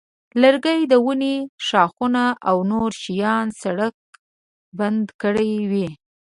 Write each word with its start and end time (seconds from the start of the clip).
لرګي 0.41 0.79
د 0.91 0.93
ونې 1.05 1.35
ښاخونه 1.67 2.23
او 2.49 2.57
نور 2.71 2.89
شیان 3.03 3.47
سړک 3.61 3.95
بند 4.77 5.05
کړی 5.21 5.51
وي. 5.71 5.87